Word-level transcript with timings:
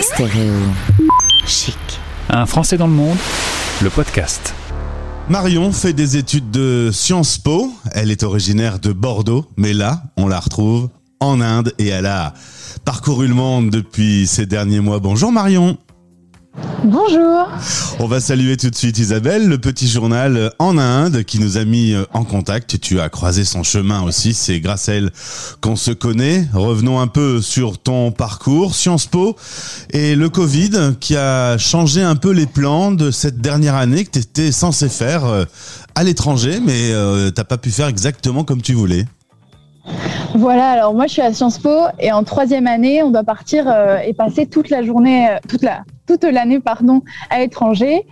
Stéréo 0.00 0.52
chic. 1.46 1.76
Un 2.28 2.44
Français 2.46 2.76
dans 2.76 2.86
le 2.86 2.92
monde, 2.92 3.16
le 3.82 3.88
podcast. 3.88 4.54
Marion 5.28 5.72
fait 5.72 5.92
des 5.92 6.16
études 6.16 6.50
de 6.50 6.90
Sciences 6.92 7.38
Po. 7.38 7.72
Elle 7.92 8.10
est 8.10 8.22
originaire 8.22 8.78
de 8.78 8.92
Bordeaux, 8.92 9.46
mais 9.56 9.72
là, 9.72 10.02
on 10.16 10.28
la 10.28 10.38
retrouve 10.38 10.90
en 11.20 11.40
Inde 11.40 11.72
et 11.78 11.88
elle 11.88 12.06
a 12.06 12.34
parcouru 12.84 13.26
le 13.26 13.34
monde 13.34 13.70
depuis 13.70 14.26
ces 14.26 14.44
derniers 14.44 14.80
mois. 14.80 14.98
Bonjour 14.98 15.32
Marion. 15.32 15.78
Bonjour. 16.84 17.48
On 17.98 18.06
va 18.06 18.20
saluer 18.20 18.56
tout 18.56 18.70
de 18.70 18.74
suite 18.74 18.98
Isabelle, 18.98 19.48
le 19.48 19.58
petit 19.58 19.88
journal 19.88 20.52
en 20.58 20.78
Inde 20.78 21.22
qui 21.24 21.38
nous 21.38 21.56
a 21.56 21.64
mis 21.64 21.94
en 22.12 22.24
contact. 22.24 22.80
Tu 22.80 23.00
as 23.00 23.08
croisé 23.08 23.44
son 23.44 23.62
chemin 23.62 24.02
aussi, 24.02 24.34
c'est 24.34 24.60
grâce 24.60 24.88
à 24.88 24.94
elle 24.94 25.10
qu'on 25.60 25.76
se 25.76 25.90
connaît. 25.90 26.46
Revenons 26.54 27.00
un 27.00 27.06
peu 27.06 27.42
sur 27.42 27.78
ton 27.78 28.12
parcours, 28.12 28.74
Sciences 28.74 29.06
Po 29.06 29.36
et 29.90 30.14
le 30.14 30.28
Covid 30.28 30.94
qui 31.00 31.16
a 31.16 31.58
changé 31.58 32.02
un 32.02 32.16
peu 32.16 32.32
les 32.32 32.46
plans 32.46 32.92
de 32.92 33.10
cette 33.10 33.40
dernière 33.40 33.74
année 33.74 34.04
que 34.04 34.10
tu 34.12 34.18
étais 34.20 34.52
censé 34.52 34.88
faire 34.88 35.24
euh, 35.24 35.44
à 35.94 36.04
l'étranger, 36.04 36.60
mais 36.64 36.92
euh, 36.92 37.30
t'as 37.30 37.44
pas 37.44 37.58
pu 37.58 37.70
faire 37.70 37.88
exactement 37.88 38.44
comme 38.44 38.62
tu 38.62 38.74
voulais. 38.74 39.06
Voilà, 40.34 40.70
alors 40.70 40.94
moi 40.94 41.06
je 41.06 41.12
suis 41.12 41.22
à 41.22 41.32
Sciences 41.32 41.58
Po 41.58 41.86
et 41.98 42.12
en 42.12 42.22
troisième 42.24 42.66
année, 42.66 43.02
on 43.02 43.10
doit 43.10 43.24
partir 43.24 43.64
euh, 43.68 43.98
et 43.98 44.12
passer 44.12 44.46
toute 44.46 44.68
la 44.68 44.82
journée, 44.82 45.30
euh, 45.30 45.38
toute 45.48 45.62
la 45.62 45.84
toute 46.06 46.24
l'année 46.24 46.60
pardon, 46.60 47.02
à 47.30 47.38
l'étranger. 47.38 48.06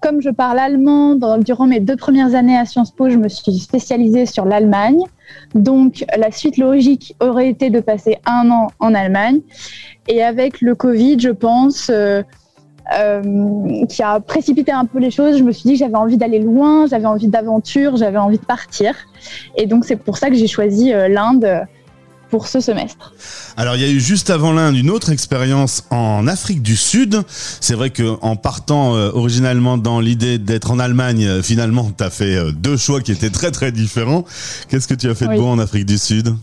Comme 0.00 0.20
je 0.20 0.30
parle 0.30 0.58
allemand 0.58 1.16
durant 1.38 1.66
mes 1.66 1.80
deux 1.80 1.96
premières 1.96 2.34
années 2.34 2.56
à 2.56 2.64
Sciences 2.64 2.92
Po, 2.92 3.10
je 3.10 3.16
me 3.16 3.28
suis 3.28 3.58
spécialisée 3.58 4.26
sur 4.26 4.44
l'Allemagne. 4.44 5.00
Donc 5.54 6.04
la 6.16 6.30
suite 6.30 6.56
logique 6.56 7.14
aurait 7.20 7.48
été 7.48 7.70
de 7.70 7.80
passer 7.80 8.18
un 8.26 8.50
an 8.50 8.68
en 8.78 8.94
Allemagne. 8.94 9.40
Et 10.08 10.22
avec 10.22 10.60
le 10.60 10.74
Covid, 10.74 11.18
je 11.20 11.30
pense, 11.30 11.90
euh, 11.90 12.22
euh, 12.98 13.86
qui 13.86 14.02
a 14.02 14.18
précipité 14.18 14.72
un 14.72 14.84
peu 14.84 14.98
les 14.98 15.10
choses, 15.10 15.38
je 15.38 15.44
me 15.44 15.52
suis 15.52 15.62
dit 15.62 15.72
que 15.74 15.78
j'avais 15.78 15.96
envie 15.96 16.16
d'aller 16.16 16.40
loin, 16.40 16.86
j'avais 16.86 17.06
envie 17.06 17.28
d'aventure, 17.28 17.96
j'avais 17.96 18.18
envie 18.18 18.38
de 18.38 18.44
partir. 18.44 18.94
Et 19.56 19.66
donc 19.66 19.84
c'est 19.84 19.96
pour 19.96 20.16
ça 20.16 20.28
que 20.28 20.34
j'ai 20.34 20.48
choisi 20.48 20.92
euh, 20.92 21.08
l'Inde 21.08 21.66
pour 22.30 22.46
ce 22.46 22.60
semestre. 22.60 23.12
Alors 23.56 23.76
il 23.76 23.82
y 23.82 23.84
a 23.84 23.88
eu 23.88 24.00
juste 24.00 24.30
avant 24.30 24.52
l'Inde 24.52 24.76
une 24.76 24.90
autre 24.90 25.10
expérience 25.10 25.84
en 25.90 26.26
Afrique 26.26 26.62
du 26.62 26.76
Sud. 26.76 27.22
C'est 27.28 27.74
vrai 27.74 27.90
que 27.90 28.16
en 28.22 28.36
partant 28.36 28.94
euh, 28.94 29.10
originalement 29.12 29.76
dans 29.76 30.00
l'idée 30.00 30.38
d'être 30.38 30.70
en 30.70 30.78
Allemagne, 30.78 31.26
euh, 31.26 31.42
finalement 31.42 31.90
tu 31.96 32.04
as 32.04 32.10
fait 32.10 32.36
euh, 32.36 32.52
deux 32.52 32.76
choix 32.76 33.00
qui 33.00 33.12
étaient 33.12 33.30
très 33.30 33.50
très 33.50 33.72
différents. 33.72 34.24
Qu'est-ce 34.68 34.88
que 34.88 34.94
tu 34.94 35.10
as 35.10 35.14
fait 35.14 35.26
de 35.26 35.36
beau 35.36 35.46
en 35.46 35.58
Afrique 35.58 35.86
du 35.86 35.98
Sud? 35.98 36.34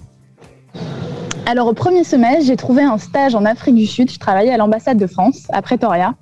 Alors 1.45 1.67
au 1.67 1.73
premier 1.73 2.03
semestre, 2.03 2.45
j'ai 2.45 2.57
trouvé 2.57 2.83
un 2.83 2.97
stage 2.97 3.33
en 3.33 3.45
Afrique 3.45 3.75
du 3.75 3.87
Sud. 3.87 4.11
Je 4.11 4.19
travaillais 4.19 4.51
à 4.51 4.57
l'ambassade 4.57 4.97
de 4.97 5.07
France, 5.07 5.43
à 5.49 5.61
Pretoria. 5.61 6.13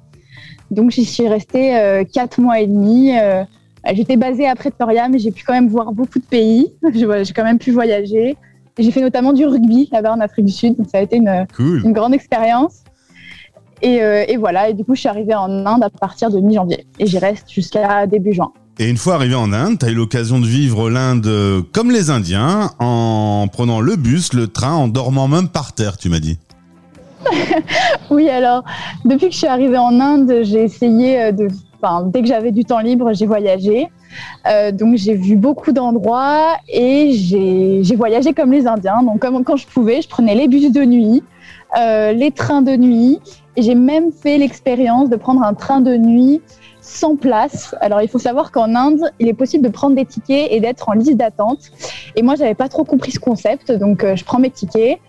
Donc 0.70 0.92
j'y 0.92 1.06
suis 1.06 1.28
restée 1.28 1.76
euh, 1.78 2.04
quatre 2.04 2.40
mois 2.40 2.60
et 2.60 2.68
demi. 2.68 3.12
J'étais 3.94 4.18
basée 4.18 4.48
à 4.48 4.56
Pretoria, 4.56 5.10
mais 5.10 5.20
j'ai 5.20 5.32
pu 5.32 5.44
quand 5.44 5.54
même 5.54 5.68
voir 5.68 5.92
beaucoup 5.92 6.20
de 6.20 6.26
pays. 6.26 6.74
J'ai 6.94 7.34
quand 7.34 7.44
même 7.44 7.60
pu 7.60 7.72
voyager. 7.72 8.36
J'ai 8.78 8.92
fait 8.92 9.02
notamment 9.02 9.32
du 9.34 9.46
rugby 9.46 9.88
là-bas 9.92 10.14
en 10.14 10.20
Afrique 10.20 10.46
du 10.46 10.52
Sud, 10.52 10.76
donc 10.78 10.88
ça 10.92 10.98
a 10.98 11.02
été 11.02 11.16
une, 11.18 11.46
Cool. 11.56 11.82
une 11.86 11.94
grande 11.94 12.14
expérience. 12.14 12.80
Et, 13.82 14.02
euh, 14.02 14.24
et 14.28 14.38
voilà, 14.38 14.70
et 14.70 14.74
du 14.74 14.84
coup 14.86 14.96
je 14.96 15.02
suis 15.02 15.10
arrivée 15.10 15.36
en 15.36 15.66
Inde 15.66 15.84
à 15.84 15.90
partir 15.90 16.30
de 16.30 16.40
mi-janvier. 16.40 16.86
Et 17.00 17.06
j'y 17.06 17.18
reste 17.20 17.50
jusqu'à 17.52 18.08
début 18.08 18.34
juin. 18.34 18.52
Et 18.80 18.90
une 18.90 18.98
fois 18.98 19.16
arrivé 19.16 19.36
en 19.36 19.54
Inde, 19.54 19.80
tu 19.80 19.86
as 19.86 19.90
eu 19.90 19.94
l'occasion 19.94 20.40
de 20.40 20.46
vivre 20.46 20.90
l'Inde 20.90 21.28
euh, 21.28 21.62
comme 21.72 21.92
les 21.92 22.10
Indiens, 22.10 22.72
en 22.80 23.48
prenant 23.52 23.80
le 23.80 23.96
bus, 23.96 24.34
le 24.34 24.48
train, 24.48 24.74
en 24.74 24.88
dormant 24.90 25.28
même 25.30 25.48
par 25.48 25.72
terre, 25.74 25.98
tu 25.98 26.10
m'as 26.10 26.20
dit. 26.20 26.38
Oui, 28.12 28.30
alors, 28.30 28.64
depuis 29.06 29.28
que 29.28 29.34
je 29.34 29.38
suis 29.40 29.48
arrivée 29.48 29.78
en 29.78 30.00
Inde, 30.00 30.42
j'ai 30.44 30.64
essayé 30.64 31.22
euh, 31.22 31.32
de. 31.32 31.48
Dès 32.06 32.22
que 32.22 32.28
j'avais 32.28 32.52
du 32.52 32.66
temps 32.66 32.80
libre, 32.80 33.14
j'ai 33.14 33.26
voyagé. 33.26 33.90
Euh, 34.48 34.72
donc, 34.72 34.96
j'ai 34.96 35.16
vu 35.16 35.36
beaucoup 35.36 35.72
d'endroits 35.72 36.56
et 36.68 37.12
j'ai 37.12 37.96
voyagé 37.96 38.34
comme 38.34 38.52
les 38.52 38.68
Indiens. 38.68 39.04
Donc, 39.04 39.26
quand 39.46 39.56
je 39.56 39.68
pouvais, 39.68 40.02
je 40.02 40.10
prenais 40.10 40.36
les 40.36 40.48
bus 40.48 40.72
de 40.72 40.84
nuit, 40.84 41.24
euh, 41.78 42.12
les 42.12 42.32
trains 42.32 42.62
de 42.62 42.76
nuit. 42.76 43.20
J'ai 43.58 43.76
même 43.76 44.12
fait 44.12 44.38
l'expérience 44.38 45.10
de 45.10 45.16
prendre 45.16 45.42
un 45.44 45.54
train 45.54 45.80
de 45.80 45.96
nuit 45.96 46.42
sans 46.82 47.16
place. 47.16 47.74
Alors, 47.82 48.02
il 48.02 48.08
faut 48.08 48.20
savoir 48.20 48.52
qu'en 48.52 48.76
Inde, 48.76 49.12
il 49.20 49.28
est 49.28 49.34
possible 49.34 49.64
de 49.64 49.70
prendre 49.70 49.96
des 49.96 50.06
tickets 50.06 50.50
et 50.52 50.60
d'être 50.60 50.90
en 50.90 50.94
liste 50.94 51.18
d'attente. 51.18 51.72
Et 52.16 52.22
moi, 52.22 52.36
j'avais 52.36 52.54
pas 52.54 52.68
trop 52.68 52.84
compris 52.84 53.12
ce 53.12 53.20
concept. 53.20 53.72
Donc, 53.72 54.04
euh, 54.04 54.16
je 54.16 54.24
prends 54.26 54.40
mes 54.40 54.52
tickets. 54.52 55.00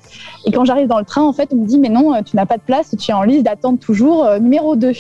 Et 0.47 0.53
quand 0.53 0.65
j'arrive 0.65 0.87
dans 0.87 0.99
le 0.99 1.05
train, 1.05 1.23
en 1.23 1.33
fait, 1.33 1.51
on 1.53 1.57
me 1.57 1.67
dit, 1.67 1.79
mais 1.79 1.89
non, 1.89 2.23
tu 2.23 2.37
n'as 2.37 2.47
pas 2.47 2.57
de 2.57 2.63
place, 2.63 2.95
tu 2.99 3.11
es 3.11 3.15
en 3.15 3.25
liste 3.25 3.43
d'attente 3.43 3.81
toujours 3.81 4.27
numéro 4.41 4.77
2. 4.77 4.93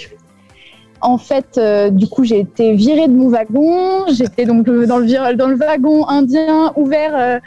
En 1.00 1.18
fait, 1.18 1.58
euh, 1.58 1.90
du 1.90 2.08
coup, 2.08 2.24
j'ai 2.24 2.40
été 2.40 2.74
virée 2.74 3.08
de 3.08 3.12
mon 3.12 3.28
wagon. 3.28 4.06
J'étais 4.12 4.44
donc 4.44 4.64
dans 4.64 4.98
le, 4.98 5.56
wagon 5.56 6.08
indien 6.08 6.72
ouvert, 6.76 7.14
euh, 7.14 7.38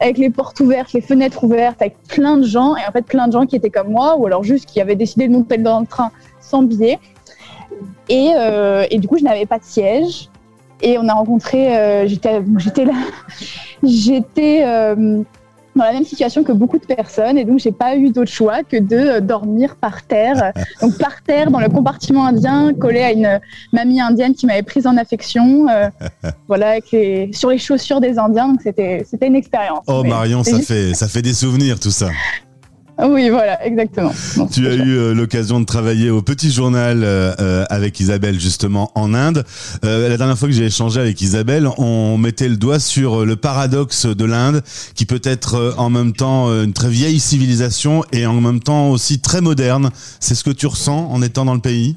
avec 0.00 0.18
les 0.18 0.30
portes 0.30 0.60
ouvertes, 0.60 0.92
les 0.92 1.00
fenêtres 1.00 1.44
ouvertes, 1.44 1.80
avec 1.80 1.96
plein 2.08 2.36
de 2.36 2.44
gens. 2.44 2.76
Et 2.76 2.80
en 2.86 2.92
fait, 2.92 3.02
plein 3.02 3.26
de 3.26 3.32
gens 3.32 3.46
qui 3.46 3.56
étaient 3.56 3.70
comme 3.70 3.90
moi, 3.90 4.16
ou 4.16 4.26
alors 4.26 4.44
juste 4.44 4.66
qui 4.66 4.80
avaient 4.80 4.96
décidé 4.96 5.26
de 5.28 5.32
monter 5.32 5.58
dans 5.58 5.80
le 5.80 5.86
train 5.86 6.10
sans 6.40 6.62
billet. 6.62 6.98
Et, 8.08 8.32
euh, 8.36 8.86
du 8.90 9.08
coup, 9.08 9.18
je 9.18 9.24
n'avais 9.24 9.46
pas 9.46 9.58
de 9.58 9.64
siège. 9.64 10.28
Et 10.80 10.96
on 10.96 11.08
a 11.08 11.14
rencontré, 11.14 12.06
j'étais 12.06 12.84
là, 12.84 12.92
j'étais 13.82 14.64
dans 15.78 15.84
la 15.84 15.92
même 15.92 16.04
situation 16.04 16.44
que 16.44 16.52
beaucoup 16.52 16.78
de 16.78 16.84
personnes 16.84 17.38
et 17.38 17.44
donc 17.44 17.58
j'ai 17.60 17.72
pas 17.72 17.96
eu 17.96 18.10
d'autre 18.10 18.30
choix 18.30 18.62
que 18.62 18.76
de 18.76 18.96
euh, 18.96 19.20
dormir 19.20 19.76
par 19.76 20.02
terre. 20.02 20.52
Donc 20.82 20.98
par 20.98 21.22
terre 21.22 21.50
dans 21.50 21.60
le 21.60 21.68
compartiment 21.68 22.26
indien, 22.26 22.72
collé 22.74 23.00
à 23.00 23.12
une 23.12 23.40
mamie 23.72 24.00
indienne 24.00 24.34
qui 24.34 24.46
m'avait 24.46 24.62
prise 24.62 24.86
en 24.86 24.96
affection, 24.96 25.66
euh, 25.68 25.88
voilà, 26.48 26.70
avec 26.70 26.90
les- 26.92 27.30
sur 27.32 27.50
les 27.50 27.58
chaussures 27.58 28.00
des 28.00 28.18
Indiens. 28.18 28.48
Donc 28.48 28.60
c'était 28.62 29.04
c'était 29.08 29.26
une 29.28 29.34
expérience. 29.36 29.84
Oh 29.86 30.02
Marion, 30.04 30.42
ça 30.44 30.58
fait, 30.60 30.94
ça 30.94 31.08
fait 31.08 31.22
des 31.22 31.34
souvenirs 31.34 31.78
tout 31.80 31.90
ça. 31.90 32.10
Oui, 33.00 33.28
voilà, 33.30 33.64
exactement. 33.64 34.10
Bon, 34.36 34.46
Tu 34.46 34.66
as 34.66 34.74
eu 34.74 34.96
euh, 34.96 35.14
l'occasion 35.14 35.60
de 35.60 35.64
travailler 35.64 36.10
au 36.10 36.20
Petit 36.20 36.50
Journal 36.50 37.04
euh, 37.04 37.32
euh, 37.38 37.64
avec 37.70 38.00
Isabelle 38.00 38.40
justement 38.40 38.90
en 38.96 39.14
Inde. 39.14 39.44
La 39.82 40.16
dernière 40.16 40.36
fois 40.36 40.48
que 40.48 40.54
j'ai 40.54 40.66
échangé 40.66 41.00
avec 41.00 41.20
Isabelle, 41.20 41.68
on 41.78 42.18
mettait 42.18 42.48
le 42.48 42.56
doigt 42.56 42.80
sur 42.80 43.24
le 43.24 43.36
paradoxe 43.36 44.06
de 44.06 44.24
l'Inde, 44.24 44.62
qui 44.94 45.06
peut 45.06 45.20
être 45.22 45.74
en 45.78 45.90
même 45.90 46.12
temps 46.12 46.48
une 46.48 46.72
très 46.72 46.88
vieille 46.88 47.20
civilisation 47.20 48.02
et 48.12 48.26
en 48.26 48.40
même 48.40 48.60
temps 48.60 48.90
aussi 48.90 49.20
très 49.20 49.40
moderne. 49.40 49.90
C'est 50.18 50.34
ce 50.34 50.42
que 50.42 50.50
tu 50.50 50.66
ressens 50.66 51.08
en 51.10 51.22
étant 51.22 51.44
dans 51.44 51.54
le 51.54 51.60
pays? 51.60 51.96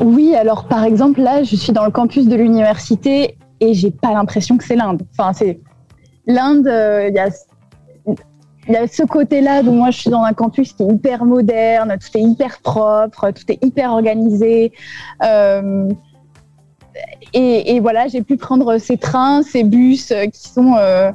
Oui, 0.00 0.34
alors 0.34 0.66
par 0.68 0.84
exemple, 0.84 1.20
là, 1.20 1.42
je 1.42 1.56
suis 1.56 1.72
dans 1.72 1.84
le 1.84 1.90
campus 1.90 2.26
de 2.26 2.34
l'université 2.34 3.36
et 3.60 3.74
j'ai 3.74 3.90
pas 3.90 4.12
l'impression 4.12 4.58
que 4.58 4.64
c'est 4.64 4.76
l'Inde. 4.76 5.02
Enfin, 5.16 5.32
c'est 5.32 5.60
l'Inde, 6.26 6.66
euh, 6.66 7.08
il 7.08 7.14
y 7.14 7.18
a 7.18 7.30
il 8.68 8.74
y 8.74 8.76
a 8.76 8.86
ce 8.86 9.02
côté-là 9.02 9.62
où 9.62 9.72
moi 9.72 9.90
je 9.90 9.98
suis 9.98 10.10
dans 10.10 10.22
un 10.22 10.32
campus 10.32 10.72
qui 10.72 10.84
est 10.84 10.86
hyper 10.86 11.24
moderne, 11.24 11.96
tout 12.00 12.16
est 12.16 12.22
hyper 12.22 12.60
propre, 12.62 13.30
tout 13.32 13.42
est 13.48 13.58
hyper 13.64 13.90
organisé. 13.92 14.72
Euh, 15.24 15.88
et, 17.32 17.74
et 17.74 17.80
voilà, 17.80 18.06
j'ai 18.08 18.22
pu 18.22 18.36
prendre 18.36 18.78
ces 18.78 18.98
trains, 18.98 19.42
ces 19.42 19.64
bus 19.64 20.10
euh, 20.12 20.26
qui 20.26 20.48
sont 20.48 20.74
euh, 20.78 21.10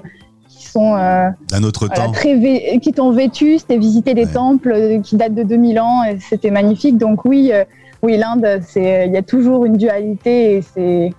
qui 0.50 0.66
sont 0.68 0.96
euh, 0.96 1.30
voilà, 1.52 2.06
temps. 2.06 2.12
très 2.12 2.80
qui 2.82 2.92
t'ont 2.92 3.12
vétustes 3.12 3.70
et 3.72 3.78
visité 3.78 4.14
des 4.14 4.26
Ouais. 4.26 4.34
temples 4.34 4.72
euh, 4.74 5.00
qui 5.02 5.16
datent 5.16 5.36
de 5.36 5.44
2000 5.44 5.80
ans 5.80 6.04
et 6.04 6.20
c'était 6.20 6.52
magnifique. 6.52 6.98
Donc 6.98 7.26
oui, 7.26 7.52
euh, 7.54 7.64
oui, 8.02 8.18
l'Inde, 8.18 8.60
c'est 8.68 9.06
il 9.08 9.14
y 9.14 9.18
a 9.18 9.22
toujours 9.22 9.66
une 9.66 9.78
dualité 9.78 10.58
et 10.58 10.62
c'est 10.62 11.12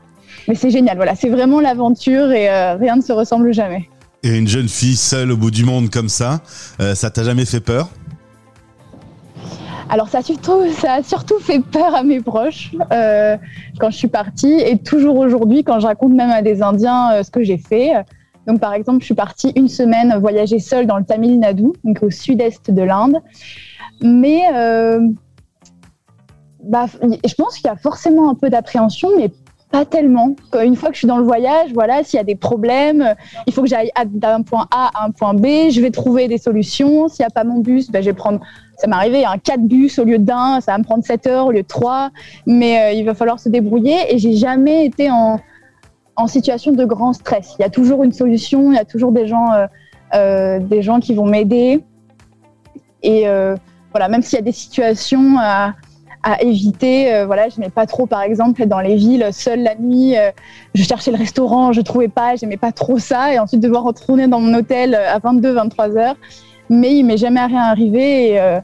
mais 0.47 0.55
c'est 0.55 0.71
génial. 0.71 0.97
Voilà, 0.97 1.15
c'est 1.15 1.29
vraiment 1.31 1.61
l'aventure 1.61 2.33
et 2.33 2.49
rien 2.75 2.97
ne 2.97 3.01
se 3.03 3.13
ressemble 3.13 3.53
jamais. 3.53 3.89
Et 4.25 4.37
une 4.37 4.49
jeune 4.49 4.69
fille 4.69 4.97
seule 4.97 5.31
au 5.31 5.37
bout 5.37 5.53
du 5.53 5.65
monde 5.65 5.91
comme 5.91 6.09
ça, 6.09 6.41
euh, 6.81 6.95
ça 6.95 7.11
t'a 7.11 7.23
jamais 7.23 7.45
fait 7.45 7.61
peur? 7.61 7.89
Alors 9.89 10.09
ça 10.09 10.19
a 10.19 11.03
surtout, 11.03 11.39
fait 11.41 11.61
peur 11.61 11.95
à 11.95 12.03
mes 12.03 12.21
proches 12.21 12.73
euh, 12.93 13.39
quand 13.79 13.91
je 13.91 13.97
suis 13.97 14.09
partie 14.09 14.53
et 14.53 14.77
toujours 14.77 15.17
aujourd'hui 15.17 15.65
quand 15.65 15.81
je 15.81 15.87
raconte 15.87 16.13
même 16.13 16.31
à 16.31 16.43
des 16.43 16.61
Indiens 16.63 17.13
euh, 17.13 17.23
ce 17.23 17.31
que 17.31 17.43
j'ai 17.43 17.57
fait. 17.57 17.93
Donc 18.47 18.61
par 18.61 18.75
exemple, 18.75 19.01
je 19.01 19.07
suis 19.07 19.15
partie 19.15 19.53
une 19.57 19.69
semaine 19.69 20.15
voyager 20.19 20.59
seule 20.59 20.87
dans 20.87 20.99
le 20.99 21.05
Tamil 21.05 21.39
Nadu, 21.39 21.69
donc 21.85 22.03
au 22.03 22.11
sud-est 22.11 22.71
de 22.71 22.83
l'Inde. 22.83 23.17
Mais 24.03 24.43
bah, 26.65 26.87
je 27.03 27.35
pense 27.35 27.57
qu'il 27.57 27.67
y 27.67 27.71
a 27.71 27.77
forcément 27.77 28.31
un 28.31 28.35
peu 28.35 28.51
d'appréhension, 28.51 29.11
mais 29.17 29.31
pas 29.71 29.85
tellement. 29.85 30.35
Une 30.63 30.77
fois 30.77 30.89
que 30.89 30.95
je 30.95 31.01
suis 31.01 31.09
dans 31.09 31.19
le 31.19 31.25
voyage, 31.25 31.73
voilà, 31.75 32.03
s'il 32.03 32.17
y 32.17 32.21
a 32.21 32.25
des 32.25 32.37
problèmes, 32.37 33.15
il 33.47 33.53
faut 33.53 33.63
que 33.63 33.69
j'aille 33.69 33.91
d'un 34.07 34.43
point 34.43 34.67
A 34.71 34.91
à 34.95 35.05
un 35.05 35.11
point 35.11 35.35
B, 35.35 35.71
je 35.71 35.81
vais 35.81 35.91
trouver 35.91 36.27
des 36.29 36.39
solutions. 36.39 37.09
S'il 37.09 37.23
n'y 37.23 37.27
a 37.27 37.31
pas 37.31 37.45
mon 37.45 37.59
bus, 37.59 37.91
ben, 37.91 38.03
je 38.03 38.07
vais 38.07 38.15
prendre 38.15 38.41
ça 38.79 38.87
m'est 38.87 38.95
arrivé, 38.95 39.25
un 39.25 39.39
4 39.39 39.61
bus 39.63 39.99
au 39.99 40.05
lieu 40.05 40.19
d'un, 40.19 40.61
ça 40.61 40.71
va 40.71 40.79
me 40.79 40.85
prendre 40.85 41.05
7 41.05 41.27
heures 41.27 41.47
au 41.47 41.51
lieu 41.51 41.63
de 41.63 41.67
3, 41.67 42.11
mais 42.47 42.81
euh, 42.81 42.93
il 42.93 43.05
va 43.05 43.15
falloir 43.15 43.41
se 43.41 43.49
débrouiller 43.49 43.97
et 44.15 44.19
j'ai 44.19 44.35
jamais 44.35 44.87
été 44.87 45.11
en, 45.11 45.41
en 46.19 46.27
situation 46.27 46.73
de 46.73 46.85
grand 46.85 47.13
stress. 47.13 47.55
Il 47.59 47.63
y 47.63 47.65
a 47.65 47.71
toujours 47.71 48.03
une 48.03 48.13
solution, 48.13 48.73
il 48.73 48.77
y 48.77 48.79
a 48.79 48.85
toujours 48.85 49.13
des 49.13 49.29
gens, 49.29 49.53
euh, 49.53 49.67
euh, 50.15 50.59
des 50.59 50.83
gens 50.83 50.99
qui 50.99 51.15
vont 51.15 51.27
m'aider. 51.27 51.85
Et 53.05 53.29
euh, 53.29 53.55
voilà, 53.93 54.09
même 54.09 54.23
s'il 54.23 54.37
y 54.37 54.41
a 54.41 54.45
des 54.45 54.53
situations 54.53 55.37
à, 55.39 55.75
éviter, 56.41 57.25
voilà, 57.25 57.49
je 57.49 57.59
n'aimais 57.59 57.71
pas 57.71 57.87
trop, 57.87 58.07
par 58.07 58.23
exemple, 58.23 58.67
dans 58.67 58.81
les 58.81 58.97
villes 58.97 59.29
seule 59.33 59.63
la 59.63 59.75
nuit. 59.75 60.15
je 60.75 60.83
cherchais 60.83 61.11
le 61.11 61.17
restaurant, 61.17 61.73
je 61.73 61.81
trouvais 61.81 62.09
pas, 62.09 62.37
j'aimais 62.37 62.57
pas 62.57 62.73
trop 62.73 62.99
ça, 62.99 63.33
et 63.33 63.39
ensuite 63.39 63.61
devoir 63.61 63.85
retourner 63.85 64.27
dans 64.27 64.41
mon 64.41 64.55
hôtel 64.55 64.95
à 64.95 65.19
22, 65.19 65.53
23 65.53 65.97
heures. 65.97 66.17
Mais 66.71 66.97
il 66.97 67.05
m'est 67.05 67.17
jamais 67.17 67.45
rien 67.45 67.63
arrivé, 67.63 68.33
et, 68.33 68.59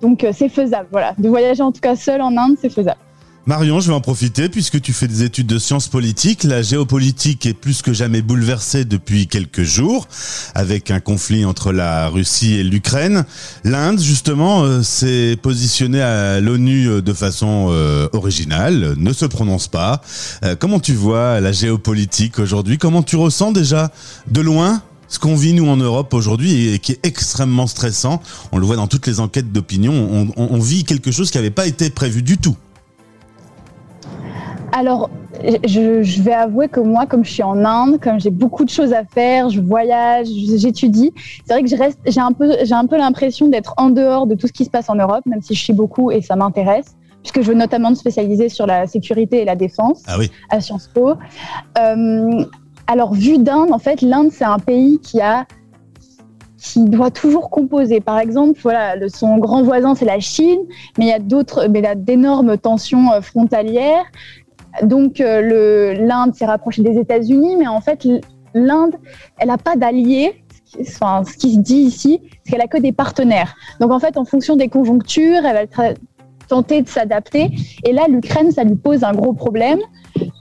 donc 0.00 0.26
c'est 0.32 0.48
faisable. 0.48 0.88
Voilà, 0.90 1.14
de 1.18 1.28
voyager 1.28 1.62
en 1.62 1.72
tout 1.72 1.80
cas 1.80 1.96
seul 1.96 2.20
en 2.20 2.36
Inde, 2.36 2.56
c'est 2.60 2.70
faisable. 2.70 2.98
Marion, 3.46 3.78
je 3.78 3.88
vais 3.88 3.94
en 3.94 4.00
profiter 4.00 4.48
puisque 4.48 4.80
tu 4.80 4.94
fais 4.94 5.06
des 5.06 5.22
études 5.22 5.46
de 5.46 5.58
sciences 5.58 5.88
politiques. 5.88 6.44
La 6.44 6.62
géopolitique 6.62 7.44
est 7.44 7.52
plus 7.52 7.82
que 7.82 7.92
jamais 7.92 8.22
bouleversée 8.22 8.86
depuis 8.86 9.26
quelques 9.26 9.64
jours 9.64 10.08
avec 10.54 10.90
un 10.90 10.98
conflit 10.98 11.44
entre 11.44 11.70
la 11.70 12.08
Russie 12.08 12.54
et 12.54 12.64
l'Ukraine. 12.64 13.26
L'Inde, 13.62 14.00
justement, 14.00 14.62
euh, 14.62 14.82
s'est 14.82 15.36
positionnée 15.42 16.00
à 16.00 16.40
l'ONU 16.40 16.88
euh, 16.88 17.02
de 17.02 17.12
façon 17.12 17.66
euh, 17.68 18.08
originale, 18.14 18.94
ne 18.96 19.12
se 19.12 19.26
prononce 19.26 19.68
pas. 19.68 20.00
comment 20.58 20.80
tu 20.80 20.94
vois 20.94 21.38
la 21.40 21.52
géopolitique 21.52 22.38
aujourd'hui? 22.38 22.78
Comment 22.78 23.02
tu 23.02 23.16
ressens 23.16 23.52
déjà 23.52 23.92
de 24.30 24.40
loin 24.40 24.80
ce 25.08 25.18
qu'on 25.18 25.36
vit 25.36 25.52
nous 25.52 25.68
en 25.68 25.76
Europe 25.76 26.14
aujourd'hui 26.14 26.72
et 26.72 26.78
qui 26.78 26.92
est 26.92 27.00
extrêmement 27.02 27.66
stressant? 27.66 28.22
On 28.52 28.58
le 28.58 28.64
voit 28.64 28.76
dans 28.76 28.86
toutes 28.86 29.06
les 29.06 29.20
enquêtes 29.20 29.52
d'opinion. 29.52 29.92
On, 29.92 30.32
on, 30.36 30.60
vit 30.60 30.84
quelque 30.84 31.10
chose 31.10 31.30
qui 31.30 31.36
n'avait 31.36 31.50
pas 31.50 31.66
été 31.66 31.90
prévu 31.90 32.22
du 32.22 32.38
tout. 32.38 32.56
Alors, 34.76 35.08
je, 35.64 36.20
vais 36.22 36.32
avouer 36.32 36.66
que 36.66 36.80
moi, 36.80 37.06
comme 37.06 37.24
je 37.24 37.30
suis 37.30 37.44
en 37.44 37.64
Inde, 37.64 38.00
comme 38.00 38.18
j'ai 38.18 38.30
beaucoup 38.30 38.64
de 38.64 38.70
choses 38.70 38.92
à 38.92 39.04
faire, 39.04 39.48
je 39.48 39.60
voyage, 39.60 40.26
j'étudie, 40.26 41.12
c'est 41.46 41.52
vrai 41.52 41.62
que 41.62 41.68
je 41.68 41.76
reste, 41.76 42.00
j'ai 42.04 42.20
un 42.20 42.32
peu, 42.32 42.56
j'ai 42.64 42.74
un 42.74 42.86
peu 42.86 42.96
l'impression 42.96 43.46
d'être 43.46 43.74
en 43.76 43.90
dehors 43.90 44.26
de 44.26 44.34
tout 44.34 44.48
ce 44.48 44.52
qui 44.52 44.64
se 44.64 44.70
passe 44.70 44.90
en 44.90 44.96
Europe, 44.96 45.24
même 45.26 45.42
si 45.42 45.54
je 45.54 45.62
suis 45.62 45.72
beaucoup 45.72 46.10
et 46.10 46.22
ça 46.22 46.34
m'intéresse, 46.34 46.96
puisque 47.22 47.40
je 47.42 47.52
veux 47.52 47.56
notamment 47.56 47.90
me 47.90 47.94
spécialiser 47.94 48.48
sur 48.48 48.66
la 48.66 48.88
sécurité 48.88 49.42
et 49.42 49.44
la 49.44 49.54
défense 49.54 50.02
ah 50.08 50.16
oui. 50.18 50.28
à 50.50 50.60
Sciences 50.60 50.90
Po. 50.92 51.14
Euh, 51.78 52.44
alors, 52.88 53.14
vu 53.14 53.38
d'Inde, 53.38 53.70
en 53.70 53.78
fait, 53.78 54.02
l'Inde, 54.02 54.32
c'est 54.32 54.44
un 54.44 54.58
pays 54.58 54.98
qui 54.98 55.20
a 55.20 55.46
qui 56.64 56.84
doit 56.86 57.10
toujours 57.10 57.50
composer. 57.50 58.00
Par 58.00 58.18
exemple, 58.18 58.58
voilà, 58.62 58.94
son 59.08 59.36
grand 59.36 59.62
voisin, 59.62 59.94
c'est 59.94 60.06
la 60.06 60.18
Chine, 60.18 60.60
mais 60.98 61.04
il 61.04 61.08
y 61.08 61.12
a 61.12 61.18
d'autres, 61.18 61.66
mais 61.68 61.80
il 61.80 61.86
a 61.86 61.94
d'énormes 61.94 62.56
tensions 62.56 63.12
euh, 63.12 63.20
frontalières. 63.20 64.04
Donc 64.82 65.20
euh, 65.20 65.94
l'Inde 65.94 66.34
s'est 66.34 66.46
rapprochée 66.46 66.82
des 66.82 66.98
États-Unis, 66.98 67.56
mais 67.56 67.66
en 67.66 67.80
fait 67.80 68.06
l'Inde, 68.54 68.96
elle 69.38 69.48
n'a 69.48 69.58
pas 69.58 69.76
d'alliés. 69.76 70.42
Enfin, 70.80 71.22
ce 71.24 71.36
qui 71.36 71.54
se 71.54 71.60
dit 71.60 71.76
ici, 71.76 72.20
c'est 72.42 72.52
qu'elle 72.52 72.60
a 72.60 72.66
que 72.66 72.78
des 72.78 72.92
partenaires. 72.92 73.54
Donc 73.80 73.92
en 73.92 74.00
fait, 74.00 74.16
en 74.16 74.24
fonction 74.24 74.56
des 74.56 74.68
conjonctures, 74.68 75.44
elle 75.44 75.68
va 75.76 75.94
tenter 76.48 76.82
de 76.82 76.88
s'adapter. 76.88 77.50
Et 77.84 77.92
là, 77.92 78.06
l'Ukraine, 78.08 78.50
ça 78.50 78.64
lui 78.64 78.74
pose 78.74 79.04
un 79.04 79.12
gros 79.12 79.32
problème 79.32 79.78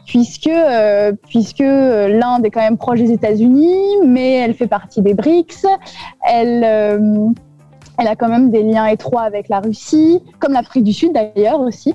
puisque 0.06 0.48
euh, 0.48 1.14
puisque 1.28 1.60
l'Inde 1.60 2.46
est 2.46 2.52
quand 2.52 2.62
même 2.62 2.78
proche 2.78 3.00
des 3.00 3.12
États-Unis, 3.12 3.98
mais 4.06 4.34
elle 4.34 4.54
fait 4.54 4.68
partie 4.68 5.02
des 5.02 5.14
BRICS. 5.14 5.66
Elle 6.28 6.64
euh, 6.64 7.30
elle 8.00 8.08
a 8.08 8.16
quand 8.16 8.30
même 8.30 8.50
des 8.50 8.64
liens 8.64 8.88
étroits 8.88 9.22
avec 9.22 9.50
la 9.50 9.60
Russie, 9.60 10.22
comme 10.40 10.54
l'Afrique 10.54 10.84
du 10.84 10.94
Sud 10.94 11.14
d'ailleurs 11.14 11.60
aussi. 11.60 11.94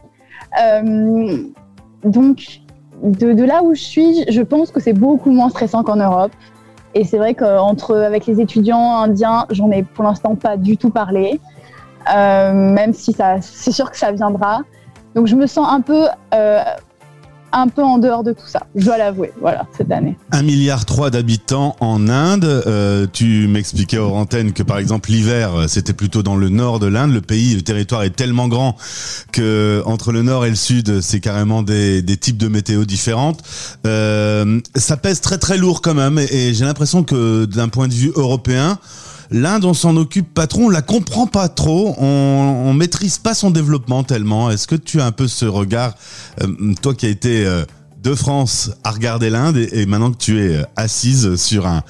Euh, 0.62 1.44
donc, 2.04 2.60
de, 3.02 3.44
là 3.44 3.62
où 3.62 3.74
je 3.74 3.82
suis, 3.82 4.24
je 4.30 4.42
pense 4.42 4.70
que 4.70 4.80
c'est 4.80 4.92
beaucoup 4.92 5.30
moins 5.30 5.50
stressant 5.50 5.82
qu'en 5.82 5.96
Europe. 5.96 6.32
Et 6.94 7.04
c'est 7.04 7.18
vrai 7.18 7.34
qu'entre 7.34 7.96
avec 7.96 8.26
les 8.26 8.40
étudiants 8.40 8.96
indiens, 8.96 9.46
j'en 9.50 9.70
ai 9.70 9.82
pour 9.82 10.04
l'instant 10.04 10.34
pas 10.34 10.56
du 10.56 10.76
tout 10.76 10.90
parlé, 10.90 11.40
euh, 12.12 12.52
même 12.52 12.92
si 12.92 13.14
c'est 13.40 13.72
sûr 13.72 13.90
que 13.90 13.96
ça 13.96 14.10
viendra. 14.10 14.62
Donc 15.14 15.26
je 15.26 15.36
me 15.36 15.46
sens 15.46 15.68
un 15.70 15.80
peu 15.80 16.06
euh, 16.34 16.62
un 17.52 17.68
peu 17.68 17.82
en 17.82 17.98
dehors 17.98 18.24
de 18.24 18.32
tout 18.32 18.46
ça, 18.46 18.66
je 18.74 18.84
dois 18.84 18.98
l'avouer, 18.98 19.32
voilà, 19.40 19.66
cette 19.76 19.90
année. 19.90 20.16
Un 20.32 20.42
milliard 20.42 20.84
trois 20.84 21.10
d'habitants 21.10 21.76
en 21.80 22.08
Inde. 22.08 22.44
Euh, 22.44 23.06
tu 23.12 23.48
m'expliquais 23.48 23.98
hors 23.98 24.14
antenne 24.14 24.52
que 24.52 24.62
par 24.62 24.78
exemple 24.78 25.10
l'hiver, 25.10 25.64
c'était 25.68 25.92
plutôt 25.92 26.22
dans 26.22 26.36
le 26.36 26.48
nord 26.48 26.78
de 26.78 26.86
l'Inde. 26.86 27.12
Le 27.12 27.20
pays, 27.20 27.54
le 27.54 27.62
territoire 27.62 28.02
est 28.02 28.16
tellement 28.16 28.48
grand 28.48 28.76
que 29.32 29.82
entre 29.86 30.12
le 30.12 30.22
nord 30.22 30.44
et 30.44 30.50
le 30.50 30.56
sud, 30.56 31.00
c'est 31.00 31.20
carrément 31.20 31.62
des, 31.62 32.02
des, 32.02 32.16
types 32.16 32.38
de 32.38 32.48
météo 32.48 32.84
différentes. 32.84 33.42
Euh, 33.86 34.60
ça 34.74 34.96
pèse 34.96 35.20
très 35.20 35.38
très 35.38 35.56
lourd 35.56 35.82
quand 35.82 35.94
même, 35.94 36.18
et 36.18 36.54
j'ai 36.54 36.64
l'impression 36.64 37.04
que 37.04 37.44
d'un 37.44 37.68
point 37.68 37.88
de 37.88 37.94
vue 37.94 38.12
européen, 38.14 38.78
L'Inde, 39.30 39.66
on 39.66 39.74
s'en 39.74 39.96
occupe 39.96 40.32
pas 40.32 40.46
trop, 40.46 40.62
on 40.62 40.68
la 40.70 40.80
comprend 40.80 41.26
pas 41.26 41.48
trop, 41.48 41.94
on, 41.98 42.72
maîtrise 42.72 43.18
pas 43.18 43.34
son 43.34 43.50
développement 43.50 44.02
tellement. 44.02 44.50
Est-ce 44.50 44.66
que 44.66 44.74
tu 44.74 45.00
as 45.00 45.06
un 45.06 45.12
peu 45.12 45.28
ce 45.28 45.44
regard, 45.44 45.94
euh, 46.42 46.46
toi 46.80 46.94
qui 46.94 47.06
as 47.06 47.10
été 47.10 47.44
euh, 47.44 47.64
de 48.02 48.14
France 48.14 48.70
à 48.84 48.90
regarder 48.90 49.28
l'Inde 49.28 49.56
et, 49.56 49.84
maintenant 49.84 50.12
que 50.12 50.16
tu 50.16 50.40
es 50.40 50.56
euh, 50.56 50.62
assise 50.76 51.36
sur 51.36 51.66
un, 51.66 51.82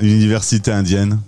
une 0.00 0.10
université 0.10 0.70
indienne? 0.70 1.18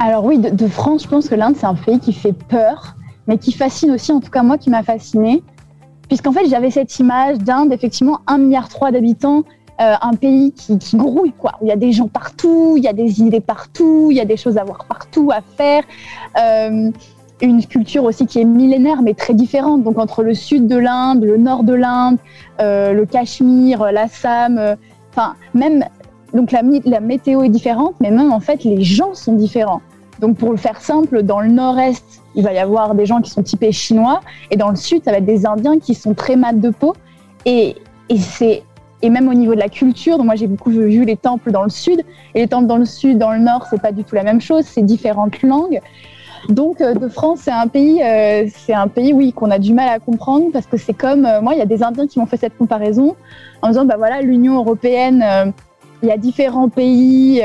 Alors 0.00 0.24
oui, 0.24 0.38
de, 0.38 0.68
France, 0.68 1.04
je 1.04 1.08
pense 1.08 1.28
que 1.28 1.36
l'Inde 1.36 1.54
c'est 1.58 1.66
un 1.66 1.74
pays 1.74 2.00
qui 2.00 2.12
fait 2.12 2.32
peur, 2.32 2.96
mais 3.28 3.38
qui 3.38 3.52
fascine 3.52 3.92
aussi, 3.92 4.10
en 4.10 4.20
tout 4.20 4.30
cas 4.30 4.42
moi 4.42 4.58
qui 4.58 4.70
m'a 4.70 4.82
fasciné, 4.82 5.44
puisqu'en 6.08 6.32
fait 6.32 6.48
j'avais 6.48 6.72
cette 6.72 6.98
image 6.98 7.38
d'Inde, 7.38 7.72
effectivement 7.72 8.20
1,3 8.26 8.40
milliard 8.40 8.68
d'habitants, 8.90 9.44
euh, 9.80 9.94
un 10.00 10.14
pays 10.14 10.52
qui, 10.52 10.96
grouille, 10.96 11.32
quoi. 11.32 11.52
Il 11.62 11.68
y 11.68 11.72
a 11.72 11.76
des 11.76 11.92
gens 11.92 12.08
partout, 12.08 12.74
il 12.76 12.84
y 12.84 12.88
a 12.88 12.92
des 12.92 13.20
idées 13.20 13.40
partout, 13.40 14.08
il 14.10 14.16
y 14.16 14.20
a 14.20 14.24
des 14.24 14.36
choses 14.36 14.56
à 14.56 14.64
voir 14.64 14.84
partout, 14.84 15.30
à 15.32 15.40
faire. 15.40 15.82
Euh, 16.38 16.90
une 17.40 17.66
culture 17.66 18.04
aussi 18.04 18.26
qui 18.26 18.40
est 18.40 18.44
millénaire, 18.44 19.02
mais 19.02 19.12
très 19.12 19.34
différente. 19.34 19.82
Donc 19.82 19.98
entre 19.98 20.22
le 20.22 20.34
sud 20.34 20.68
de 20.68 20.76
l'Inde, 20.76 21.24
le 21.24 21.36
nord 21.36 21.64
de 21.64 21.74
l'Inde, 21.74 22.18
euh, 22.60 22.92
le 22.92 23.04
Cachemire, 23.04 23.90
l'Assam, 23.92 24.76
enfin 25.10 25.34
même 25.52 25.84
donc 26.32 26.52
la, 26.52 26.62
la 26.84 27.00
météo 27.00 27.42
est 27.42 27.48
différente, 27.48 27.94
mais 28.00 28.10
même 28.10 28.32
en 28.32 28.40
fait 28.40 28.64
les 28.64 28.82
gens 28.82 29.14
sont 29.14 29.34
différents. 29.34 29.82
Donc 30.20 30.36
pour 30.36 30.52
le 30.52 30.56
faire 30.56 30.80
simple, 30.80 31.22
dans 31.22 31.40
le 31.40 31.48
nord-est, 31.48 32.22
il 32.34 32.44
va 32.44 32.52
y 32.52 32.58
avoir 32.58 32.94
des 32.94 33.06
gens 33.06 33.20
qui 33.20 33.30
sont 33.30 33.42
typés 33.42 33.72
chinois, 33.72 34.20
et 34.50 34.56
dans 34.56 34.70
le 34.70 34.76
sud, 34.76 35.02
ça 35.04 35.10
va 35.10 35.18
être 35.18 35.26
des 35.26 35.46
Indiens 35.46 35.78
qui 35.78 35.94
sont 35.94 36.14
très 36.14 36.36
mat 36.36 36.52
de 36.52 36.70
peau. 36.70 36.94
Et, 37.44 37.76
et 38.08 38.18
c'est 38.18 38.62
et 39.04 39.10
même 39.10 39.28
au 39.28 39.34
niveau 39.34 39.54
de 39.54 39.60
la 39.60 39.68
culture. 39.68 40.24
moi, 40.24 40.34
j'ai 40.34 40.46
beaucoup 40.46 40.70
vu 40.70 41.04
les 41.04 41.18
temples 41.18 41.52
dans 41.52 41.62
le 41.62 41.68
sud 41.68 42.00
et 42.34 42.40
les 42.40 42.48
temples 42.48 42.66
dans 42.66 42.78
le 42.78 42.86
sud, 42.86 43.18
dans 43.18 43.32
le 43.32 43.38
nord, 43.38 43.66
c'est 43.68 43.80
pas 43.80 43.92
du 43.92 44.02
tout 44.02 44.14
la 44.14 44.22
même 44.22 44.40
chose. 44.40 44.64
C'est 44.64 44.80
différentes 44.80 45.42
langues. 45.42 45.80
Donc, 46.48 46.80
euh, 46.80 46.94
de 46.94 47.08
France, 47.08 47.40
c'est 47.42 47.50
un 47.50 47.66
pays, 47.66 48.02
euh, 48.02 48.46
c'est 48.48 48.72
un 48.72 48.88
pays, 48.88 49.12
oui, 49.12 49.34
qu'on 49.34 49.50
a 49.50 49.58
du 49.58 49.74
mal 49.74 49.90
à 49.90 49.98
comprendre 49.98 50.46
parce 50.54 50.64
que 50.64 50.78
c'est 50.78 50.94
comme, 50.94 51.26
euh, 51.26 51.42
moi, 51.42 51.52
il 51.52 51.58
y 51.58 51.62
a 51.62 51.66
des 51.66 51.82
Indiens 51.82 52.06
qui 52.06 52.18
m'ont 52.18 52.24
fait 52.24 52.38
cette 52.38 52.56
comparaison 52.56 53.14
en 53.60 53.68
disant, 53.68 53.84
bah 53.84 53.96
voilà, 53.98 54.22
l'Union 54.22 54.56
européenne, 54.56 55.52
il 56.02 56.08
y 56.08 56.12
a 56.12 56.16
différents 56.16 56.70
pays 56.70 57.42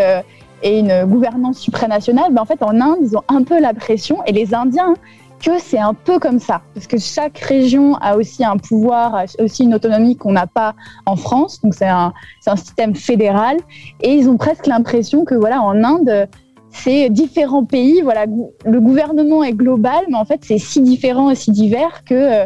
et 0.63 0.79
une 0.79 1.05
gouvernance 1.05 1.59
supranationale. 1.59 2.31
Mais 2.31 2.39
en 2.39 2.45
fait, 2.45 2.63
en 2.63 2.79
Inde, 2.79 2.99
ils 3.01 3.17
ont 3.17 3.23
un 3.27 3.43
peu 3.43 3.59
la 3.59 3.73
pression 3.73 4.23
et 4.25 4.31
les 4.31 4.53
Indiens, 4.53 4.93
que 5.39 5.59
c'est 5.59 5.79
un 5.79 5.93
peu 5.93 6.19
comme 6.19 6.39
ça, 6.39 6.61
parce 6.73 6.87
que 6.87 6.97
chaque 6.97 7.37
région 7.39 7.95
a 7.95 8.15
aussi 8.15 8.43
un 8.43 8.57
pouvoir, 8.57 9.25
aussi 9.39 9.63
une 9.63 9.73
autonomie 9.73 10.15
qu'on 10.15 10.33
n'a 10.33 10.47
pas 10.47 10.75
en 11.05 11.15
France, 11.15 11.61
donc 11.61 11.73
c'est 11.73 11.87
un, 11.87 12.13
un 12.45 12.55
système 12.55 12.95
fédéral, 12.95 13.57
et 14.01 14.13
ils 14.13 14.29
ont 14.29 14.37
presque 14.37 14.67
l'impression 14.67 15.25
que 15.25 15.35
voilà, 15.35 15.61
en 15.61 15.83
Inde, 15.83 16.27
c'est 16.71 17.09
différents 17.09 17.65
pays, 17.65 18.01
voilà, 18.01 18.25
le 18.65 18.79
gouvernement 18.79 19.43
est 19.43 19.53
global, 19.53 20.05
mais 20.09 20.17
en 20.17 20.25
fait 20.25 20.41
c'est 20.43 20.59
si 20.59 20.81
différent 20.81 21.29
et 21.29 21.35
si 21.35 21.51
divers 21.51 22.03
que, 22.03 22.45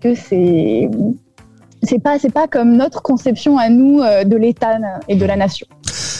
que 0.00 0.14
c'est 0.14 0.90
c'est 1.82 2.02
pas 2.02 2.18
pas 2.34 2.48
comme 2.48 2.76
notre 2.76 3.02
conception 3.02 3.58
à 3.58 3.68
nous 3.68 4.00
euh, 4.00 4.24
de 4.24 4.36
l'État 4.36 4.78
et 5.08 5.16
de 5.16 5.24
la 5.24 5.36
nation. 5.36 5.66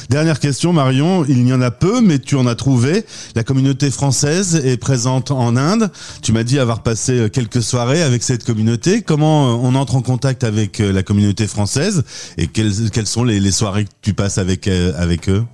Dernière 0.08 0.38
question, 0.38 0.72
Marion. 0.72 1.24
Il 1.28 1.44
n'y 1.44 1.52
en 1.52 1.60
a 1.60 1.70
peu, 1.70 2.00
mais 2.00 2.18
tu 2.18 2.36
en 2.36 2.46
as 2.46 2.54
trouvé. 2.54 3.04
La 3.34 3.42
communauté 3.42 3.90
française 3.90 4.56
est 4.56 4.76
présente 4.76 5.30
en 5.30 5.56
Inde. 5.56 5.90
Tu 6.22 6.32
m'as 6.32 6.44
dit 6.44 6.58
avoir 6.58 6.82
passé 6.82 7.12
euh, 7.12 7.28
quelques 7.28 7.62
soirées 7.62 8.02
avec 8.02 8.22
cette 8.22 8.44
communauté. 8.44 9.02
Comment 9.02 9.50
euh, 9.50 9.58
on 9.62 9.74
entre 9.74 9.96
en 9.96 10.02
contact 10.02 10.44
avec 10.44 10.78
la 10.78 11.02
communauté 11.02 11.46
française 11.46 12.04
et 12.38 12.46
quelles, 12.46 12.72
sont 13.06 13.24
les, 13.24 13.50
soirées 13.50 13.84
que 13.84 13.90
tu 14.02 14.14
passes 14.14 14.38
avec 14.38 14.68
eux? 14.68 15.44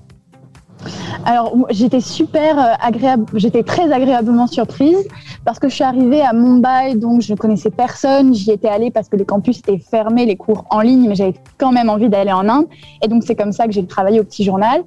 Alors, 1.24 1.54
j'étais 1.70 2.00
super 2.00 2.58
euh, 2.58 2.72
agréable, 2.80 3.26
j'étais 3.34 3.62
très 3.62 3.92
agréablement 3.92 4.46
surprise 4.46 5.06
parce 5.44 5.58
que 5.58 5.68
je 5.68 5.74
suis 5.74 5.84
arrivée 5.84 6.22
à 6.22 6.32
Mumbai, 6.32 6.94
donc 6.96 7.22
je 7.22 7.32
ne 7.32 7.36
connaissais 7.36 7.70
personne. 7.70 8.34
J'y 8.34 8.50
étais 8.50 8.68
allée 8.68 8.90
parce 8.90 9.08
que 9.08 9.16
le 9.16 9.24
campus 9.24 9.58
était 9.58 9.78
fermé, 9.78 10.26
les 10.26 10.36
cours 10.36 10.64
en 10.70 10.80
ligne, 10.80 11.08
mais 11.08 11.14
j'avais 11.14 11.34
quand 11.58 11.72
même 11.72 11.88
envie 11.88 12.08
d'aller 12.08 12.32
en 12.32 12.48
Inde. 12.48 12.66
Et 13.02 13.08
donc, 13.08 13.22
c'est 13.24 13.34
comme 13.34 13.52
ça 13.52 13.66
que 13.66 13.72
j'ai 13.72 13.86
travaillé 13.86 14.20
au 14.20 14.24
petit 14.24 14.44
journal. 14.44 14.82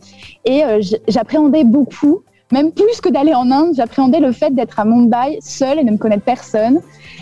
Et 0.45 0.63
euh, 0.63 0.81
j'appréhendais 1.07 1.63
beaucoup, 1.63 2.21
même 2.51 2.71
plus 2.71 3.01
que 3.01 3.09
d'aller 3.09 3.33
en 3.33 3.49
Inde, 3.51 3.73
j'appréhendais 3.75 4.19
le 4.19 4.31
fait 4.31 4.53
d'être 4.53 4.79
à 4.79 4.85
Mumbai 4.85 5.39
seule 5.41 5.79
et 5.79 5.83
de 5.83 5.91
ne 5.91 5.97
connaître 5.97 6.23
personne. 6.23 6.79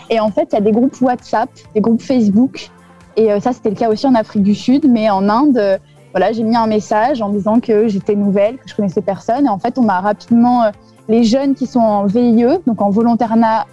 Et 0.10 0.20
en 0.20 0.30
fait, 0.30 0.50
il 0.52 0.56
y 0.56 0.58
a 0.58 0.62
des 0.62 0.72
groupes 0.72 1.00
WhatsApp, 1.02 1.50
des 1.74 1.82
groupes 1.82 2.02
Facebook. 2.02 2.70
Et 3.16 3.32
euh, 3.32 3.40
ça, 3.40 3.54
c'était 3.54 3.70
le 3.70 3.76
cas 3.76 3.90
aussi 3.90 4.08
en 4.08 4.16
Afrique 4.16 4.44
du 4.44 4.56
Sud, 4.56 4.90
mais 4.90 5.10
en 5.10 5.30
Inde 5.30 5.80
voilà, 6.14 6.32
j'ai 6.32 6.44
mis 6.44 6.56
un 6.56 6.68
message 6.68 7.24
en 7.24 7.30
disant 7.30 7.60
que 7.60 7.88
j'étais 7.88 8.16
nouvelle, 8.16 8.58
que 8.58 8.70
je 8.70 8.76
connaissais 8.76 9.02
personne. 9.02 9.48
Et 9.48 9.50
en 9.50 9.58
fait, 9.58 9.80
on 9.80 9.82
m'a 9.82 10.00
rapidement 10.00 10.64
euh, 10.64 10.70
les 11.10 11.24
jeunes 11.24 11.56
qui 11.56 11.66
sont 11.66 11.80
en 11.80 12.06
VIE, 12.06 12.46
donc 12.68 12.82
en 12.84 12.92
volontariat, 12.92 13.66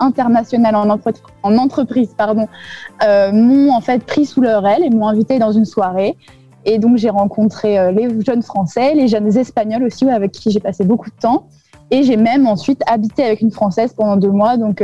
international 0.00 0.74
en, 0.74 0.98
en 1.44 1.58
entreprise, 1.58 2.12
pardon, 2.16 2.48
euh, 3.04 3.30
m'ont 3.30 3.72
en 3.72 3.80
fait 3.80 4.04
pris 4.04 4.26
sous 4.26 4.40
leur 4.40 4.66
aile 4.66 4.82
et 4.82 4.90
m'ont 4.90 5.06
invité 5.06 5.38
dans 5.38 5.52
une 5.52 5.64
soirée. 5.64 6.16
Et 6.64 6.80
donc 6.80 6.96
j'ai 6.96 7.10
rencontré 7.10 7.78
euh, 7.78 7.92
les 7.92 8.08
jeunes 8.24 8.42
Français, 8.42 8.94
les 8.94 9.06
jeunes 9.06 9.36
Espagnols 9.36 9.84
aussi, 9.84 10.08
avec 10.10 10.32
qui 10.32 10.50
j'ai 10.50 10.60
passé 10.60 10.84
beaucoup 10.84 11.10
de 11.10 11.16
temps. 11.20 11.46
Et 11.92 12.02
j'ai 12.02 12.16
même 12.16 12.48
ensuite 12.48 12.82
habité 12.88 13.22
avec 13.22 13.42
une 13.42 13.52
Française 13.52 13.92
pendant 13.92 14.16
deux 14.16 14.30
mois. 14.30 14.56
Donc 14.56 14.82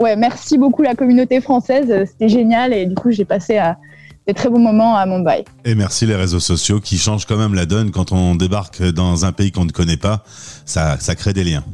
ouais, 0.00 0.16
merci 0.16 0.58
beaucoup 0.58 0.82
la 0.82 0.94
communauté 0.94 1.40
française, 1.40 2.08
c'était 2.10 2.28
génial. 2.28 2.72
Et 2.72 2.86
du 2.86 2.94
coup 2.94 3.10
j'ai 3.10 3.26
passé 3.26 3.58
à 3.58 3.76
des 4.26 4.34
très 4.34 4.48
bons 4.48 4.58
moments 4.58 4.96
à 4.96 5.06
Mumbai. 5.06 5.44
Et 5.64 5.74
merci 5.74 6.06
les 6.06 6.16
réseaux 6.16 6.40
sociaux 6.40 6.80
qui 6.80 6.98
changent 6.98 7.26
quand 7.26 7.36
même 7.36 7.54
la 7.54 7.66
donne 7.66 7.90
quand 7.90 8.12
on 8.12 8.34
débarque 8.34 8.82
dans 8.82 9.24
un 9.24 9.32
pays 9.32 9.52
qu'on 9.52 9.64
ne 9.64 9.70
connaît 9.70 9.96
pas. 9.96 10.24
Ça, 10.64 10.98
ça 10.98 11.14
crée 11.14 11.32
des 11.32 11.44
liens. 11.44 11.64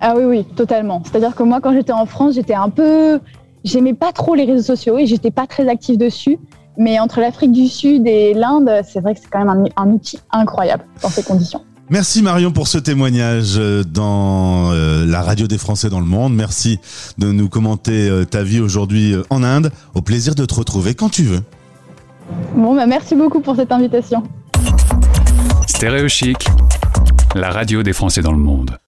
Ah 0.00 0.14
oui, 0.16 0.24
oui, 0.24 0.44
totalement. 0.56 1.02
C'est-à-dire 1.04 1.34
que 1.34 1.42
moi, 1.42 1.60
quand 1.60 1.72
j'étais 1.72 1.92
en 1.92 2.06
France, 2.06 2.34
j'étais 2.34 2.54
un 2.54 2.70
peu. 2.70 3.20
J'aimais 3.64 3.94
pas 3.94 4.12
trop 4.12 4.34
les 4.34 4.44
réseaux 4.44 4.62
sociaux 4.62 4.98
et 4.98 5.06
j'étais 5.06 5.32
pas 5.32 5.46
très 5.46 5.68
active 5.68 5.98
dessus. 5.98 6.38
Mais 6.78 7.00
entre 7.00 7.20
l'Afrique 7.20 7.52
du 7.52 7.66
Sud 7.66 8.06
et 8.06 8.34
l'Inde, 8.34 8.70
c'est 8.88 9.00
vrai 9.00 9.14
que 9.14 9.20
c'est 9.20 9.28
quand 9.28 9.44
même 9.44 9.48
un, 9.76 9.82
un, 9.82 9.90
outil 9.90 10.20
incroyable 10.30 10.84
dans 11.02 11.08
ces 11.08 11.24
conditions. 11.24 11.64
Merci 11.90 12.22
Marion 12.22 12.52
pour 12.52 12.68
ce 12.68 12.78
témoignage 12.78 13.54
euh, 13.56 13.82
dans 13.82 14.72
euh, 14.72 15.06
la 15.06 15.22
radio 15.22 15.46
des 15.46 15.58
Français 15.58 15.88
dans 15.88 16.00
le 16.00 16.06
monde. 16.06 16.34
Merci 16.34 16.78
de 17.16 17.32
nous 17.32 17.48
commenter 17.48 18.08
euh, 18.08 18.24
ta 18.24 18.44
vie 18.44 18.60
aujourd'hui 18.60 19.14
en 19.30 19.42
Inde. 19.42 19.72
Au 19.94 20.02
plaisir 20.02 20.36
de 20.36 20.44
te 20.44 20.54
retrouver 20.54 20.94
quand 20.94 21.08
tu 21.08 21.24
veux. 21.24 21.40
Bon, 22.54 22.74
bah 22.74 22.86
merci 22.86 23.14
beaucoup 23.14 23.40
pour 23.40 23.56
cette 23.56 23.72
invitation. 23.72 24.22
Stéréo 25.66 26.08
Chic, 26.08 26.46
la 27.34 27.50
radio 27.50 27.82
des 27.82 27.92
Français 27.92 28.22
dans 28.22 28.32
le 28.32 28.38
monde. 28.38 28.78